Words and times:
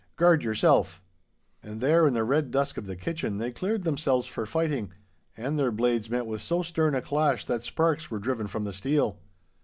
Guard 0.15 0.41
yourself!' 0.43 0.99
And 1.61 1.79
there 1.79 2.07
in 2.07 2.15
the 2.15 2.23
red 2.23 2.49
dusk 2.49 2.77
of 2.77 2.87
the 2.87 2.95
kitchen 2.95 3.37
they 3.37 3.51
cleared 3.51 3.83
themselves 3.83 4.25
for 4.25 4.47
fighting, 4.47 4.91
and 5.37 5.59
their 5.59 5.71
blades 5.71 6.09
met 6.09 6.25
with 6.25 6.41
so 6.41 6.63
stern 6.63 6.95
a 6.95 7.03
clash 7.03 7.45
that 7.45 7.61
sparks 7.61 8.09
were 8.09 8.17
driven 8.17 8.47
from 8.47 8.63
the 8.63 8.73
steel. 8.73 9.19